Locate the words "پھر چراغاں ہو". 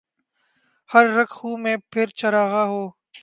1.91-2.83